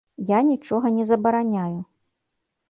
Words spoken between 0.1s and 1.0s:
Я нічога